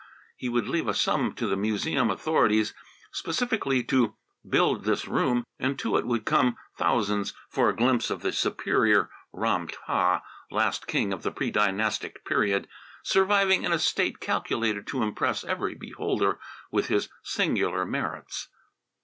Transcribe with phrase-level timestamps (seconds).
[0.35, 2.73] He would leave a sum to the museum authorities,
[3.11, 4.15] specifically to
[4.49, 9.11] build this room, and to it would come thousands, for a glimpse of the superior
[9.31, 12.67] Ram tah, last king of the pre dynastic period,
[13.03, 16.39] surviving in a state calculated to impress every beholder
[16.71, 18.47] with his singular merits.